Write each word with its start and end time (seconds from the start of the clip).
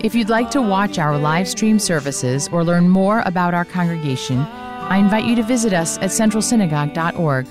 If 0.00 0.14
you'd 0.14 0.28
like 0.28 0.52
to 0.52 0.62
watch 0.62 0.96
our 1.00 1.18
live 1.18 1.48
stream 1.48 1.80
services 1.80 2.48
or 2.52 2.62
learn 2.62 2.88
more 2.88 3.20
about 3.26 3.52
our 3.52 3.64
congregation, 3.64 4.38
I 4.38 4.96
invite 4.98 5.24
you 5.24 5.34
to 5.34 5.42
visit 5.42 5.72
us 5.72 5.98
at 5.98 6.10
centralsynagogue.org. 6.10 7.46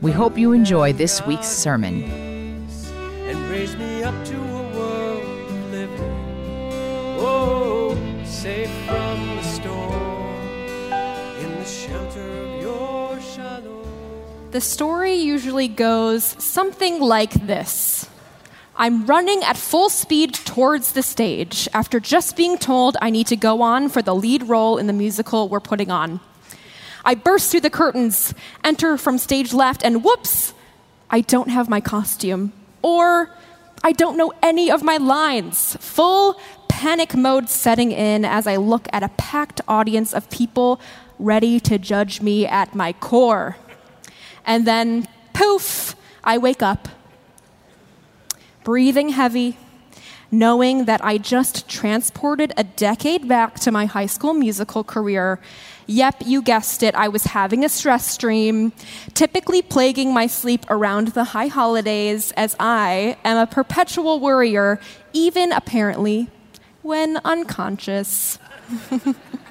We 0.00 0.10
hope 0.10 0.36
you 0.36 0.52
enjoy 0.52 0.92
this 0.92 1.24
week's 1.24 1.46
sermon. 1.46 2.02
and 2.02 3.48
raise 3.48 3.76
me 3.76 4.02
up 4.02 4.24
to 4.24 4.36
a 4.36 4.76
world 4.76 5.22
of 5.22 5.70
living. 5.70 6.00
Oh, 7.20 7.96
safe 8.24 8.70
from 8.86 9.36
the 9.36 9.42
storm, 9.42 10.92
in 11.42 11.58
the 11.60 11.64
shelter 11.64 12.28
of 12.42 12.60
your 12.60 13.20
shalom. 13.20 14.50
The 14.50 14.60
story 14.60 15.14
usually 15.14 15.68
goes 15.68 16.24
something 16.42 17.00
like 17.00 17.34
this 17.34 17.87
I'm 18.80 19.06
running 19.06 19.42
at 19.42 19.56
full 19.56 19.90
speed 19.90 20.34
towards 20.34 20.92
the 20.92 21.02
stage 21.02 21.68
after 21.74 21.98
just 21.98 22.36
being 22.36 22.56
told 22.56 22.96
I 23.02 23.10
need 23.10 23.26
to 23.26 23.34
go 23.34 23.60
on 23.60 23.88
for 23.88 24.02
the 24.02 24.14
lead 24.14 24.44
role 24.44 24.78
in 24.78 24.86
the 24.86 24.92
musical 24.92 25.48
we're 25.48 25.58
putting 25.58 25.90
on. 25.90 26.20
I 27.04 27.16
burst 27.16 27.50
through 27.50 27.62
the 27.62 27.70
curtains, 27.70 28.34
enter 28.62 28.96
from 28.96 29.18
stage 29.18 29.52
left, 29.52 29.84
and 29.84 30.04
whoops, 30.04 30.54
I 31.10 31.22
don't 31.22 31.48
have 31.48 31.68
my 31.68 31.80
costume. 31.80 32.52
Or 32.80 33.30
I 33.82 33.90
don't 33.90 34.16
know 34.16 34.32
any 34.44 34.70
of 34.70 34.84
my 34.84 34.96
lines. 34.98 35.76
Full 35.80 36.40
panic 36.68 37.16
mode 37.16 37.48
setting 37.48 37.90
in 37.90 38.24
as 38.24 38.46
I 38.46 38.56
look 38.56 38.86
at 38.92 39.02
a 39.02 39.08
packed 39.08 39.60
audience 39.66 40.14
of 40.14 40.30
people 40.30 40.80
ready 41.18 41.58
to 41.60 41.78
judge 41.78 42.20
me 42.20 42.46
at 42.46 42.76
my 42.76 42.92
core. 42.92 43.56
And 44.46 44.68
then, 44.68 45.08
poof, 45.32 45.96
I 46.22 46.38
wake 46.38 46.62
up, 46.62 46.88
breathing 48.68 49.08
heavy, 49.08 49.56
knowing 50.30 50.84
that 50.84 51.02
I 51.02 51.16
just 51.16 51.70
transported 51.70 52.52
a 52.54 52.64
decade 52.64 53.26
back 53.26 53.58
to 53.60 53.72
my 53.72 53.86
high 53.86 54.04
school 54.04 54.34
musical 54.34 54.84
career. 54.84 55.40
Yep, 55.86 56.24
you 56.26 56.42
guessed 56.42 56.82
it, 56.82 56.94
I 56.94 57.08
was 57.08 57.24
having 57.24 57.64
a 57.64 57.70
stress 57.70 58.06
stream, 58.06 58.72
typically 59.14 59.62
plaguing 59.62 60.12
my 60.12 60.26
sleep 60.26 60.66
around 60.68 61.08
the 61.08 61.24
high 61.24 61.46
holidays, 61.46 62.30
as 62.36 62.54
I 62.60 63.16
am 63.24 63.38
a 63.38 63.46
perpetual 63.46 64.20
worrier, 64.20 64.78
even 65.14 65.50
apparently 65.50 66.28
when 66.82 67.16
unconscious. 67.24 68.38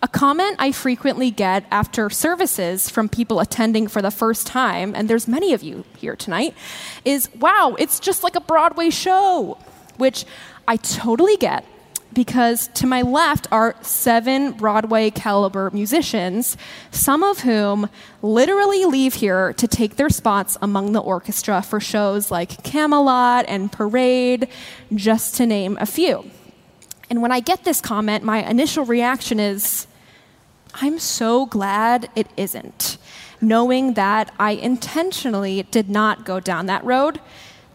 A 0.00 0.06
comment 0.06 0.56
I 0.60 0.70
frequently 0.70 1.32
get 1.32 1.64
after 1.72 2.08
services 2.08 2.88
from 2.88 3.08
people 3.08 3.40
attending 3.40 3.88
for 3.88 4.00
the 4.00 4.12
first 4.12 4.46
time, 4.46 4.94
and 4.94 5.10
there's 5.10 5.26
many 5.26 5.52
of 5.52 5.62
you 5.64 5.84
here 5.96 6.14
tonight, 6.14 6.54
is 7.04 7.28
wow, 7.34 7.74
it's 7.78 7.98
just 7.98 8.22
like 8.22 8.36
a 8.36 8.40
Broadway 8.40 8.90
show, 8.90 9.58
which 9.96 10.24
I 10.68 10.76
totally 10.76 11.36
get 11.36 11.64
because 12.12 12.68
to 12.74 12.86
my 12.86 13.02
left 13.02 13.46
are 13.52 13.74
seven 13.82 14.52
Broadway 14.52 15.10
caliber 15.10 15.70
musicians, 15.72 16.56
some 16.90 17.22
of 17.22 17.40
whom 17.40 17.88
literally 18.22 18.84
leave 18.84 19.14
here 19.14 19.52
to 19.54 19.66
take 19.66 19.96
their 19.96 20.08
spots 20.08 20.56
among 20.62 20.92
the 20.92 21.00
orchestra 21.00 21.60
for 21.60 21.80
shows 21.80 22.30
like 22.30 22.62
Camelot 22.62 23.44
and 23.48 23.70
Parade, 23.70 24.48
just 24.94 25.34
to 25.36 25.46
name 25.46 25.76
a 25.80 25.86
few. 25.86 26.30
And 27.10 27.22
when 27.22 27.32
I 27.32 27.40
get 27.40 27.64
this 27.64 27.80
comment, 27.80 28.22
my 28.22 28.48
initial 28.48 28.84
reaction 28.84 29.40
is, 29.40 29.86
I'm 30.74 30.98
so 30.98 31.46
glad 31.46 32.10
it 32.14 32.28
isn't, 32.36 32.98
knowing 33.40 33.94
that 33.94 34.32
I 34.38 34.52
intentionally 34.52 35.62
did 35.70 35.88
not 35.88 36.24
go 36.24 36.38
down 36.40 36.66
that 36.66 36.84
road. 36.84 37.20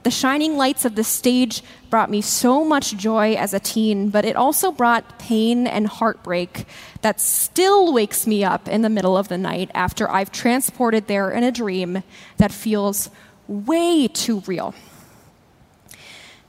The 0.04 0.12
shining 0.12 0.58
lights 0.58 0.86
of 0.86 0.96
the 0.96 1.04
stage 1.04 1.64
brought 1.90 2.12
me 2.12 2.22
so 2.22 2.64
much 2.64 2.96
joy 2.98 3.36
as 3.36 3.54
a 3.54 3.60
teen, 3.60 4.10
but 4.10 4.26
it 4.26 4.36
also 4.36 4.72
brought 4.72 5.18
pain 5.18 5.66
and 5.66 5.88
heartbreak 5.88 6.66
that 7.02 7.22
still 7.22 7.94
wakes 7.94 8.28
me 8.28 8.44
up 8.44 8.68
in 8.68 8.82
the 8.82 8.90
middle 8.90 9.18
of 9.18 9.30
the 9.30 9.38
night 9.38 9.72
after 9.74 10.10
I've 10.10 10.32
transported 10.32 11.08
there 11.08 11.32
in 11.32 11.44
a 11.44 11.52
dream 11.52 12.04
that 12.38 12.52
feels 12.52 13.10
way 13.48 14.08
too 14.08 14.42
real. 14.46 14.76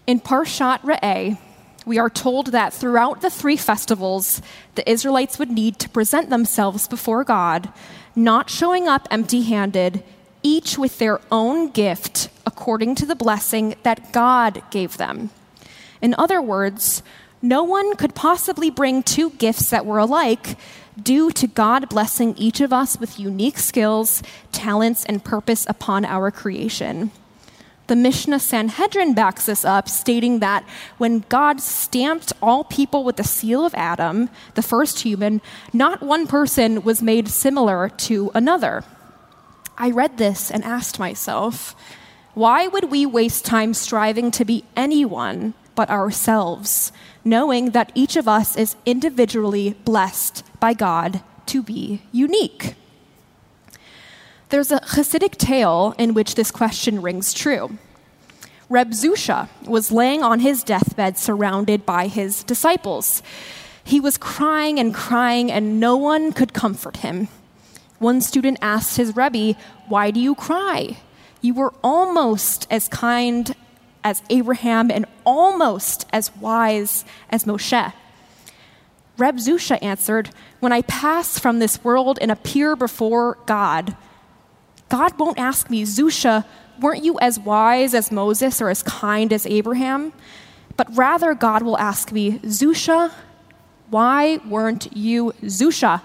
In 0.07 0.21
Parshat 0.21 0.81
Re'eh, 0.81 1.39
we 1.85 1.99
are 1.99 2.11
told 2.11 2.49
that 2.49 2.73
throughout 2.73 3.21
the 3.21 3.31
three 3.31 3.57
festivals, 3.57 4.41
the 4.75 4.89
Israelites 4.91 5.39
would 5.39 5.51
need 5.51 5.79
to 5.81 5.89
present 5.89 6.31
themselves 6.31 6.89
before 6.89 7.25
God, 7.25 7.73
not 8.17 8.51
showing 8.51 8.89
up 8.89 9.07
empty 9.11 9.43
handed, 9.43 10.03
each 10.43 10.79
with 10.79 10.99
their 10.99 11.21
own 11.31 11.71
gift 11.71 12.29
according 12.47 12.95
to 12.97 13.07
the 13.07 13.17
blessing 13.17 13.75
that 13.83 14.13
God 14.13 14.63
gave 14.71 14.97
them. 14.97 15.31
In 16.01 16.15
other 16.19 16.41
words, 16.41 17.03
no 17.43 17.63
one 17.63 17.97
could 17.97 18.15
possibly 18.15 18.71
bring 18.71 19.03
two 19.03 19.31
gifts 19.31 19.71
that 19.71 19.85
were 19.85 19.99
alike 19.99 20.57
due 21.03 21.31
to 21.33 21.47
God 21.47 21.89
blessing 21.89 22.35
each 22.37 22.61
of 22.61 22.73
us 22.73 22.99
with 22.99 23.19
unique 23.19 23.59
skills, 23.59 24.23
talents, 24.53 25.05
and 25.05 25.25
purpose 25.25 25.67
upon 25.69 26.05
our 26.05 26.31
creation. 26.31 27.11
The 27.87 27.97
Mishnah 27.97 28.41
Sanhedrin 28.41 29.13
backs 29.13 29.47
this 29.47 29.65
up, 29.65 29.91
stating 29.91 30.39
that 30.39 30.65
when 30.97 31.25
God 31.29 31.61
stamped 31.61 32.33
all 32.41 32.65
people 32.65 33.05
with 33.05 33.17
the 33.17 33.25
seal 33.25 33.67
of 33.67 33.75
Adam, 33.75 34.31
the 34.55 34.63
first 34.63 35.01
human, 35.01 35.43
not 35.73 36.03
one 36.03 36.27
person 36.27 36.83
was 36.83 37.03
made 37.03 37.29
similar 37.29 37.91
to 37.91 38.31
another. 38.35 38.85
I 39.77 39.91
read 39.91 40.17
this 40.17 40.51
and 40.51 40.65
asked 40.65 40.99
myself, 40.99 41.77
why 42.33 42.67
would 42.67 42.91
we 42.91 43.05
waste 43.05 43.45
time 43.45 43.75
striving 43.75 44.31
to 44.33 44.45
be 44.45 44.65
anyone 44.77 45.53
but 45.75 45.91
ourselves, 45.91 46.91
knowing 47.25 47.71
that 47.71 47.93
each 47.95 48.17
of 48.17 48.27
us 48.27 48.57
is 48.57 48.77
individually 48.87 49.75
blessed 49.85 50.43
by 50.59 50.73
God 50.73 51.23
to 51.47 51.63
be 51.63 52.03
unique? 52.13 52.77
There's 54.51 54.71
a 54.71 54.81
Hasidic 54.81 55.37
tale 55.37 55.95
in 55.99 56.15
which 56.15 56.35
this 56.35 56.51
question 56.51 57.03
rings 57.03 57.33
true. 57.33 57.79
Reb 58.69 58.91
Zusha 58.91 59.49
was 59.67 59.93
laying 59.93 60.23
on 60.23 60.41
his 60.41 60.63
deathbed 60.63 61.19
surrounded 61.19 61.85
by 61.85 62.07
his 62.07 62.43
disciples. 62.45 63.23
He 63.83 64.01
was 64.01 64.17
crying 64.17 64.79
and 64.79 64.95
crying, 64.95 65.51
and 65.53 65.79
no 65.79 65.97
one 65.97 66.33
could 66.33 66.55
comfort 66.55 66.99
him. 66.99 67.29
One 67.99 68.21
student 68.21 68.59
asked 68.63 68.97
his 68.97 69.17
Rebbe, 69.17 69.59
Why 69.89 70.11
do 70.11 70.21
you 70.21 70.35
cry? 70.35 70.99
You 71.41 71.55
were 71.55 71.75
almost 71.83 72.67
as 72.71 72.89
kind 72.89 73.55
as 74.03 74.23
Abraham 74.31 74.91
and 74.91 75.07
almost 75.25 76.07
as 76.13 76.35
wise 76.37 77.05
as 77.31 77.45
Moshe. 77.45 77.93
Reb 79.17 79.37
Zusha 79.37 79.79
answered, 79.83 80.31
When 80.61 80.73
I 80.73 80.83
pass 80.83 81.39
from 81.39 81.59
this 81.59 81.85
world 81.85 82.19
and 82.21 82.31
appear 82.31 82.77
before 82.77 83.39
God, 83.47 83.97
God 84.95 85.19
won't 85.19 85.41
ask 85.41 85.71
me, 85.71 85.83
Zusha, 85.83 86.45
weren't 86.81 87.03
you 87.03 87.19
as 87.19 87.37
wise 87.37 87.95
as 87.95 88.13
Moses 88.13 88.63
or 88.63 88.71
as 88.71 88.81
kind 88.85 89.33
as 89.33 89.45
Abraham? 89.45 90.13
But 90.77 90.87
rather, 90.97 91.35
God 91.35 91.65
will 91.65 91.77
ask 91.79 92.13
me, 92.13 92.39
Zusha, 92.45 93.11
why 93.91 94.39
weren't 94.47 94.97
you 94.97 95.33
Zusha? 95.43 96.01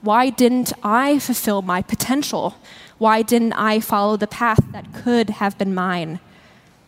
Why 0.00 0.30
didn't 0.30 0.72
I 0.82 1.20
fulfill 1.20 1.62
my 1.62 1.82
potential? 1.82 2.56
Why 2.98 3.22
didn't 3.22 3.52
I 3.52 3.78
follow 3.78 4.16
the 4.16 4.26
path 4.26 4.58
that 4.72 4.92
could 4.92 5.30
have 5.30 5.56
been 5.56 5.72
mine? 5.72 6.18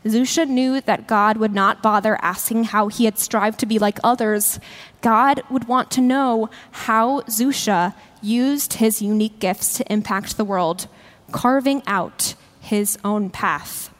Zusha 0.05 0.49
knew 0.49 0.81
that 0.81 1.07
God 1.07 1.37
would 1.37 1.55
not 1.55 1.85
bother 1.85 2.19
asking 2.21 2.65
how 2.65 2.89
he 2.89 3.05
had 3.05 3.17
strived 3.17 3.61
to 3.61 3.67
be 3.67 3.79
like 3.79 4.01
others. 4.03 4.59
God 5.03 5.43
would 5.49 5.69
want 5.69 5.93
to 5.93 6.01
know 6.01 6.51
how 6.73 7.21
Zusha 7.29 7.95
used 8.21 8.73
his 8.75 9.01
unique 9.01 9.39
gifts 9.39 9.75
to 9.75 9.93
impact 9.93 10.37
the 10.37 10.45
world, 10.45 10.89
carving 11.33 11.83
out 11.87 12.35
his 12.61 12.99
own 13.05 13.31
path. 13.31 13.95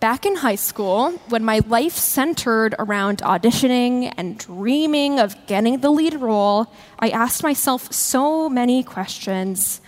Back 0.00 0.24
in 0.24 0.36
high 0.36 0.54
school, 0.54 1.10
when 1.28 1.44
my 1.44 1.60
life 1.66 1.94
centered 1.94 2.76
around 2.78 3.18
auditioning 3.18 4.14
and 4.16 4.38
dreaming 4.38 5.18
of 5.18 5.34
getting 5.48 5.80
the 5.80 5.90
lead 5.90 6.14
role, 6.14 6.72
I 7.00 7.08
asked 7.08 7.42
myself 7.42 7.92
so 7.92 8.48
many 8.48 8.84
questions. 8.84 9.80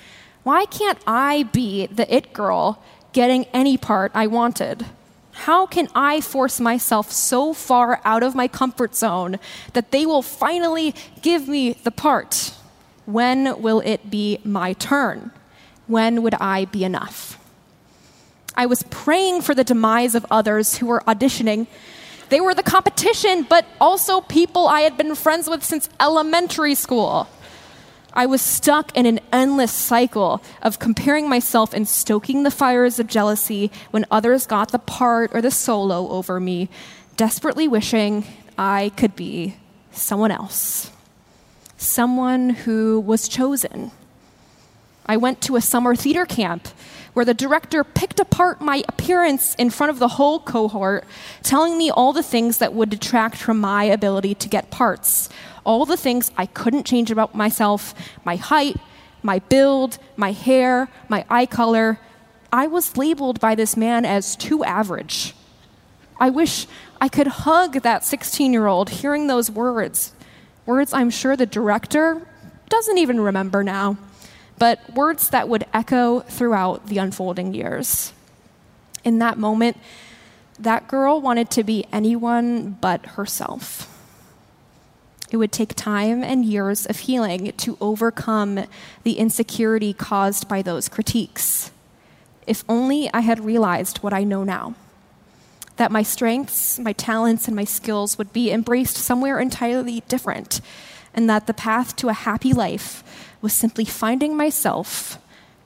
Why 0.43 0.65
can't 0.65 0.99
I 1.07 1.45
be 1.45 1.87
the 1.87 2.13
it 2.13 2.33
girl 2.33 2.83
getting 3.13 3.45
any 3.53 3.77
part 3.77 4.11
I 4.13 4.27
wanted? 4.27 4.85
How 5.33 5.65
can 5.65 5.87
I 5.95 6.21
force 6.21 6.59
myself 6.59 7.13
so 7.13 7.55
far 7.55 8.01
out 8.05 8.25
of 8.25 8.35
my 8.35 8.49
comfort 8.49 8.97
zone 8.97 9.39
that 9.75 9.93
they 9.93 10.05
will 10.07 10.23
finally 10.23 10.93
give 11.23 11.47
me 11.47 11.75
the 11.75 11.93
part? 11.93 12.53
When 13.07 13.63
will 13.63 13.81
it 13.81 14.11
be 14.11 14.41
my 14.43 14.73
turn? 14.73 15.31
When 15.91 16.23
would 16.23 16.35
I 16.35 16.67
be 16.67 16.85
enough? 16.85 17.37
I 18.55 18.67
was 18.67 18.85
praying 18.91 19.43
for 19.43 19.57
the 19.57 19.65
demise 19.65 20.15
of 20.15 20.25
others 20.31 20.77
who 20.77 20.87
were 20.87 21.01
auditioning. 21.01 21.67
They 22.29 22.41
were 22.41 22.55
the 22.55 22.63
competition, 22.63 23.43
but 23.43 23.67
also 23.81 24.21
people 24.21 24.69
I 24.69 24.83
had 24.83 24.97
been 24.97 25.17
friends 25.17 25.51
with 25.51 25.65
since 25.65 25.89
elementary 25.99 26.77
school. 26.77 27.27
I 28.13 28.27
was 28.27 28.41
stuck 28.41 28.97
in 28.97 29.05
an 29.05 29.19
endless 29.33 29.73
cycle 29.73 30.41
of 30.63 30.79
comparing 30.79 31.29
myself 31.29 31.75
and 31.75 31.89
stoking 31.89 32.45
the 32.45 32.53
fires 32.53 33.01
of 33.01 33.09
jealousy 33.09 33.73
when 33.91 34.07
others 34.13 34.47
got 34.47 34.71
the 34.71 34.79
part 34.79 35.33
or 35.35 35.43
the 35.43 35.51
solo 35.51 36.09
over 36.11 36.39
me, 36.39 36.69
desperately 37.17 37.67
wishing 37.67 38.25
I 38.57 38.93
could 38.97 39.17
be 39.17 39.57
someone 39.91 40.31
else, 40.31 40.93
someone 41.77 42.51
who 42.51 43.01
was 43.01 43.27
chosen. 43.27 43.91
I 45.11 45.17
went 45.17 45.41
to 45.41 45.57
a 45.57 45.61
summer 45.61 45.97
theater 45.97 46.25
camp 46.25 46.69
where 47.15 47.25
the 47.25 47.35
director 47.35 47.83
picked 47.83 48.21
apart 48.21 48.61
my 48.61 48.85
appearance 48.87 49.57
in 49.57 49.69
front 49.69 49.91
of 49.91 49.99
the 49.99 50.07
whole 50.07 50.39
cohort, 50.39 51.05
telling 51.43 51.77
me 51.77 51.91
all 51.91 52.13
the 52.13 52.23
things 52.23 52.59
that 52.59 52.75
would 52.75 52.91
detract 52.91 53.35
from 53.35 53.59
my 53.59 53.83
ability 53.83 54.37
to 54.37 54.49
get 54.49 54.71
parts, 54.71 55.29
all 55.65 55.85
the 55.85 55.97
things 55.97 56.31
I 56.37 56.47
couldn't 56.47 56.85
change 56.85 57.11
about 57.11 57.35
myself 57.35 57.93
my 58.25 58.37
height, 58.37 58.77
my 59.21 59.41
build, 59.41 59.99
my 60.15 60.31
hair, 60.31 60.89
my 61.09 61.25
eye 61.29 61.47
color. 61.47 61.99
I 62.53 62.69
was 62.69 62.97
labeled 62.97 63.41
by 63.41 63.57
this 63.57 63.77
man 63.77 64.05
as 64.05 64.37
too 64.37 64.63
average. 64.63 65.35
I 66.21 66.31
wish 66.31 66.69
I 67.01 67.09
could 67.09 67.27
hug 67.27 67.83
that 67.83 68.05
16 68.05 68.53
year 68.53 68.69
old 68.69 68.91
hearing 68.91 69.27
those 69.27 69.51
words. 69.51 70.13
Words 70.67 70.93
I'm 70.93 71.11
sure 71.11 71.37
the 71.37 71.47
director 71.47 72.25
doesn't 72.69 72.99
even 72.99 73.21
remember 73.21 73.65
now, 73.65 73.97
but 74.61 74.79
words 74.95 75.31
that 75.31 75.49
would 75.49 75.65
echo 75.73 76.21
throughout 76.21 76.87
the 76.87 76.99
unfolding 76.99 77.55
years. 77.55 78.13
In 79.03 79.19
that 79.19 79.39
moment, 79.39 79.79
that 80.59 80.87
girl 80.87 81.19
wanted 81.19 81.51
to 81.53 81.65
be 81.65 81.87
anyone 81.91 82.77
but 82.79 83.05
herself. 83.17 83.89
It 85.31 85.39
would 85.39 85.51
take 85.51 85.75
time 85.75 86.23
and 86.23 86.45
years 86.45 86.85
of 86.85 86.99
healing 86.99 87.53
to 87.53 87.79
overcome 87.81 88.67
the 89.03 89.19
insecurity 89.19 89.95
caused 89.95 90.47
by 90.47 90.61
those 90.61 90.91
critiques. 90.91 91.71
If 92.47 92.63
only 92.69 93.09
I 93.15 93.21
had 93.21 93.43
realized 93.43 93.99
what 93.99 94.13
I 94.13 94.25
know 94.25 94.45
now 94.45 94.75
that 95.77 95.91
my 95.91 96.03
strengths, 96.03 96.79
my 96.79 96.93
talents, 96.93 97.47
and 97.47 97.57
my 97.57 97.65
skills 97.65 98.19
would 98.19 98.35
be 98.35 98.51
embraced 98.51 98.99
somewhere 98.99 99.41
entirely 99.41 100.03
different, 100.09 100.61
and 101.15 101.29
that 101.29 101.47
the 101.47 101.55
path 101.55 101.97
to 101.97 102.09
a 102.09 102.13
happy 102.13 102.53
life 102.53 103.03
was 103.41 103.53
simply 103.53 103.85
finding 103.85 104.37
myself 104.37 105.19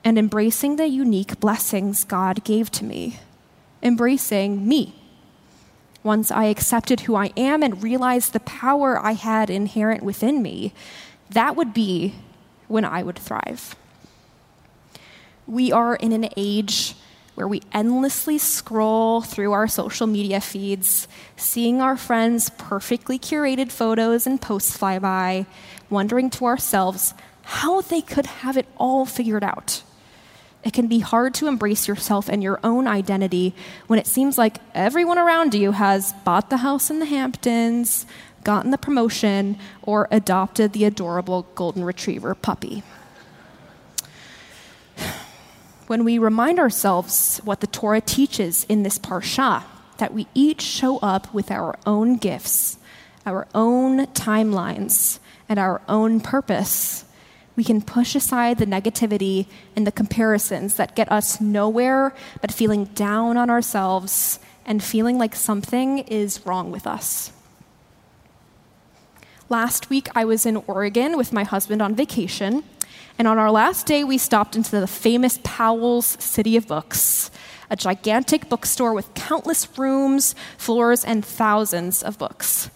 and 0.03 0.17
embracing 0.17 0.75
the 0.75 0.87
unique 0.87 1.39
blessings 1.39 2.03
God 2.03 2.43
gave 2.43 2.71
to 2.71 2.85
me, 2.85 3.19
embracing 3.81 4.67
me 4.67 4.95
once 6.05 6.29
I 6.29 6.45
accepted 6.45 7.01
who 7.01 7.15
I 7.15 7.33
am 7.35 7.63
and 7.63 7.81
realized 7.81 8.31
the 8.31 8.39
power 8.41 9.03
I 9.03 9.13
had 9.13 9.49
inherent 9.49 10.03
within 10.03 10.43
me, 10.43 10.71
that 11.31 11.55
would 11.55 11.73
be 11.73 12.13
when 12.67 12.85
I 12.85 13.01
would 13.01 13.17
thrive. 13.17 13.75
We 15.47 15.71
are 15.71 15.95
in 15.95 16.11
an 16.11 16.29
age 16.37 16.93
where 17.35 17.47
we 17.47 17.61
endlessly 17.73 18.37
scroll 18.37 19.21
through 19.21 19.51
our 19.51 19.67
social 19.67 20.07
media 20.07 20.41
feeds, 20.41 21.07
seeing 21.37 21.81
our 21.81 21.97
friends' 21.97 22.49
perfectly 22.57 23.19
curated 23.19 23.71
photos 23.71 24.25
and 24.25 24.41
posts 24.41 24.75
fly 24.75 24.97
by, 24.99 25.45
wondering 25.89 26.29
to 26.31 26.45
ourselves 26.45 27.13
how 27.43 27.81
they 27.81 28.01
could 28.01 28.25
have 28.25 28.57
it 28.57 28.67
all 28.77 29.05
figured 29.05 29.43
out. 29.43 29.83
It 30.63 30.73
can 30.73 30.87
be 30.87 30.99
hard 30.99 31.35
to 31.35 31.47
embrace 31.47 31.87
yourself 31.87 32.27
and 32.27 32.41
your 32.41 32.59
own 32.63 32.87
identity 32.87 33.53
when 33.85 33.99
it 33.99 34.07
seems 34.07 34.35
like 34.37 34.57
everyone 34.73 35.19
around 35.19 35.53
you 35.53 35.73
has 35.73 36.11
bought 36.23 36.49
the 36.49 36.57
house 36.57 36.89
in 36.89 36.97
the 36.97 37.05
Hamptons, 37.05 38.07
gotten 38.43 38.71
the 38.71 38.77
promotion, 38.77 39.59
or 39.83 40.07
adopted 40.09 40.73
the 40.73 40.85
adorable 40.85 41.45
golden 41.53 41.83
retriever 41.83 42.33
puppy. 42.33 42.81
When 45.87 46.03
we 46.03 46.17
remind 46.17 46.59
ourselves 46.59 47.39
what 47.43 47.59
the 47.59 47.67
Torah 47.67 48.01
teaches 48.01 48.65
in 48.67 48.81
this 48.81 48.97
parsha, 48.97 49.63
that 49.97 50.13
we 50.13 50.27
each 50.33 50.61
show 50.61 50.97
up 50.97 51.31
with 51.31 51.51
our 51.51 51.77
own 51.85 52.17
gifts, 52.17 52.77
our 53.25 53.47
own 53.53 54.07
timelines, 54.07 55.19
and 55.47 55.59
our 55.59 55.81
own 55.87 56.21
purpose, 56.21 57.05
we 57.55 57.63
can 57.63 57.81
push 57.81 58.15
aside 58.15 58.57
the 58.57 58.65
negativity 58.65 59.45
and 59.75 59.85
the 59.85 59.91
comparisons 59.91 60.75
that 60.75 60.95
get 60.95 61.11
us 61.11 61.39
nowhere 61.39 62.13
but 62.41 62.51
feeling 62.51 62.85
down 62.85 63.37
on 63.37 63.49
ourselves 63.51 64.39
and 64.65 64.83
feeling 64.83 65.19
like 65.19 65.35
something 65.35 65.99
is 65.99 66.45
wrong 66.47 66.71
with 66.71 66.87
us. 66.87 67.31
Last 69.47 69.91
week, 69.91 70.09
I 70.15 70.25
was 70.25 70.47
in 70.47 70.57
Oregon 70.65 71.15
with 71.15 71.31
my 71.31 71.43
husband 71.43 71.79
on 71.79 71.93
vacation, 71.93 72.63
and 73.17 73.27
on 73.27 73.37
our 73.37 73.51
last 73.51 73.85
day, 73.85 74.03
we 74.03 74.17
stopped 74.17 74.55
into 74.55 74.71
the 74.71 74.87
famous 74.87 75.39
Powell's 75.43 76.17
City 76.19 76.57
of 76.57 76.67
Books, 76.67 77.31
a 77.69 77.75
gigantic 77.75 78.49
bookstore 78.49 78.93
with 78.93 79.13
countless 79.13 79.77
rooms, 79.77 80.35
floors, 80.57 81.05
and 81.05 81.25
thousands 81.25 82.03
of 82.03 82.17
books. 82.17 82.69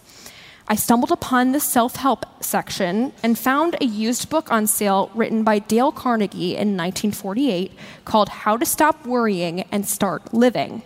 I 0.66 0.76
stumbled 0.76 1.10
upon 1.10 1.52
the 1.52 1.60
self 1.60 1.96
help 1.96 2.24
section 2.42 3.12
and 3.22 3.36
found 3.36 3.76
a 3.80 3.84
used 3.84 4.30
book 4.30 4.52
on 4.52 4.66
sale 4.66 5.10
written 5.14 5.42
by 5.42 5.58
Dale 5.58 5.90
Carnegie 5.92 6.52
in 6.52 6.76
1948 6.76 7.72
called 8.04 8.28
How 8.28 8.56
to 8.56 8.64
Stop 8.64 9.04
Worrying 9.04 9.62
and 9.72 9.86
Start 9.86 10.32
Living. 10.32 10.82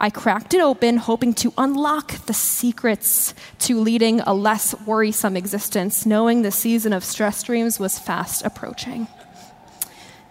I 0.00 0.10
cracked 0.10 0.54
it 0.54 0.60
open, 0.60 0.96
hoping 0.96 1.34
to 1.34 1.52
unlock 1.58 2.26
the 2.26 2.34
secrets 2.34 3.34
to 3.60 3.80
leading 3.80 4.20
a 4.20 4.32
less 4.32 4.74
worrisome 4.86 5.36
existence, 5.36 6.06
knowing 6.06 6.42
the 6.42 6.52
season 6.52 6.92
of 6.92 7.02
stress 7.02 7.42
dreams 7.42 7.80
was 7.80 7.98
fast 7.98 8.44
approaching. 8.44 9.08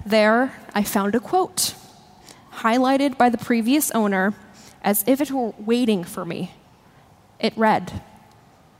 There, 0.05 0.53
I 0.73 0.83
found 0.83 1.15
a 1.15 1.19
quote, 1.19 1.75
highlighted 2.59 3.17
by 3.17 3.29
the 3.29 3.37
previous 3.37 3.91
owner 3.91 4.33
as 4.81 5.03
if 5.05 5.19
it 5.19 5.31
were 5.31 5.53
waiting 5.59 6.05
for 6.05 6.23
me. 6.23 6.53
It 7.39 7.51
read, 7.57 8.01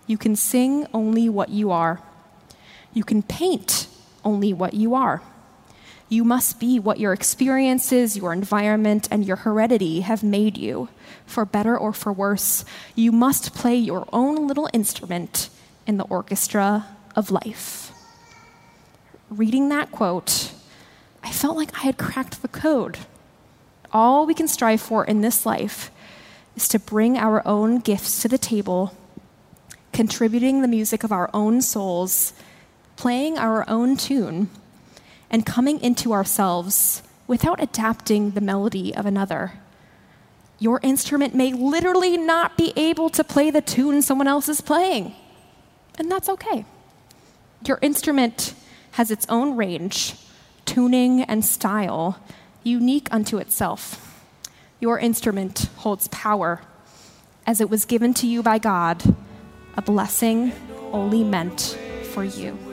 you 0.07 0.17
can 0.17 0.37
sing 0.37 0.87
only 0.93 1.27
what 1.27 1.49
you 1.49 1.69
are. 1.69 2.01
You 2.93 3.03
can 3.03 3.21
paint 3.23 3.87
only 4.23 4.53
what 4.53 4.73
you 4.73 4.95
are. 4.95 5.21
You 6.09 6.23
must 6.23 6.59
be 6.59 6.79
what 6.79 6.99
your 6.99 7.13
experiences, 7.13 8.15
your 8.15 8.31
environment, 8.31 9.07
and 9.11 9.25
your 9.25 9.37
heredity 9.37 10.01
have 10.01 10.23
made 10.23 10.57
you. 10.57 10.89
For 11.25 11.45
better 11.45 11.77
or 11.77 11.91
for 11.91 12.13
worse, 12.13 12.63
you 12.95 13.11
must 13.11 13.53
play 13.53 13.75
your 13.75 14.07
own 14.13 14.47
little 14.47 14.69
instrument 14.73 15.49
in 15.85 15.97
the 15.97 16.05
orchestra 16.05 16.87
of 17.15 17.31
life. 17.31 17.91
Reading 19.29 19.67
that 19.69 19.91
quote, 19.91 20.53
I 21.23 21.31
felt 21.31 21.57
like 21.57 21.75
I 21.77 21.81
had 21.81 21.97
cracked 21.97 22.41
the 22.41 22.47
code. 22.47 22.99
All 23.91 24.25
we 24.25 24.33
can 24.33 24.47
strive 24.47 24.81
for 24.81 25.03
in 25.03 25.21
this 25.21 25.45
life 25.45 25.91
is 26.55 26.69
to 26.69 26.79
bring 26.79 27.17
our 27.17 27.45
own 27.45 27.79
gifts 27.79 28.21
to 28.21 28.29
the 28.29 28.37
table 28.37 28.95
contributing 29.97 30.61
the 30.61 30.67
music 30.67 31.03
of 31.03 31.11
our 31.11 31.27
own 31.33 31.59
souls, 31.59 32.31
playing 32.97 33.35
our 33.35 33.67
own 33.67 33.97
tune, 33.97 34.47
and 35.29 35.45
coming 35.45 35.79
into 35.81 36.13
ourselves 36.13 37.03
without 37.27 37.61
adapting 37.61 38.31
the 38.31 38.41
melody 38.41 38.95
of 38.95 39.05
another. 39.05 39.53
Your 40.59 40.79
instrument 40.81 41.35
may 41.35 41.53
literally 41.53 42.17
not 42.17 42.57
be 42.57 42.73
able 42.75 43.09
to 43.11 43.23
play 43.23 43.51
the 43.51 43.61
tune 43.61 44.01
someone 44.01 44.27
else 44.27 44.49
is 44.49 44.61
playing, 44.61 45.13
and 45.97 46.11
that's 46.11 46.29
okay. 46.29 46.65
Your 47.65 47.79
instrument 47.81 48.53
has 48.91 49.11
its 49.11 49.25
own 49.29 49.55
range, 49.55 50.15
tuning, 50.65 51.21
and 51.21 51.45
style 51.45 52.19
unique 52.63 53.07
unto 53.11 53.37
itself. 53.37 54.25
Your 54.79 54.99
instrument 54.99 55.69
holds 55.77 56.07
power 56.09 56.61
as 57.45 57.61
it 57.61 57.69
was 57.69 57.85
given 57.85 58.13
to 58.15 58.27
you 58.27 58.43
by 58.43 58.57
God 58.59 59.15
a 59.75 59.81
blessing 59.81 60.51
only 60.91 61.23
meant 61.23 61.77
for 62.13 62.23
you. 62.23 62.66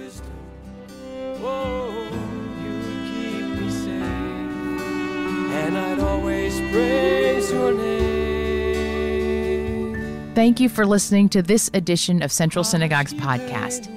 Thank 10.35 10.61
you 10.61 10.69
for 10.69 10.85
listening 10.85 11.29
to 11.31 11.43
this 11.43 11.71
edition 11.75 12.23
of 12.23 12.33
Central 12.33 12.65
Synagogue's 12.65 13.15
podcast. 13.15 13.89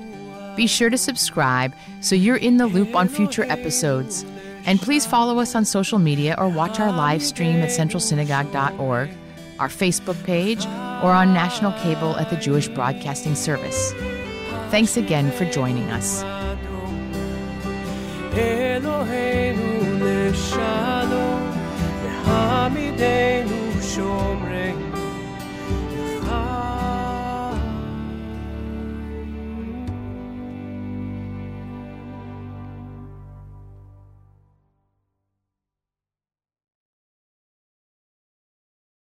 Be 0.56 0.68
sure 0.68 0.90
to 0.90 0.98
subscribe 0.98 1.74
so 2.02 2.16
you're 2.16 2.38
in 2.38 2.58
the 2.58 2.68
loop 2.68 2.96
on 2.96 3.08
future 3.08 3.44
episodes. 3.44 4.24
And 4.66 4.80
please 4.80 5.06
follow 5.06 5.40
us 5.40 5.56
on 5.56 5.66
social 5.66 6.00
media 6.00 6.36
or 6.38 6.50
watch 6.50 6.80
our 6.80 6.92
live 6.92 7.24
stream 7.24 7.58
at 7.58 7.70
centralsynagogue.org 7.70 9.10
our 9.60 9.70
Facebook 9.70 10.22
page, 10.24 10.66
or 11.04 11.12
on 11.12 11.34
national 11.34 11.72
cable 11.74 12.16
at 12.18 12.30
the 12.30 12.38
Jewish 12.38 12.68
Broadcasting 12.68 13.36
Service. 13.36 13.94
Thanks 14.70 14.98
again 14.98 15.32
for 15.32 15.46
joining 15.46 15.90
us. 15.90 16.24
Eloheinu 18.34 19.67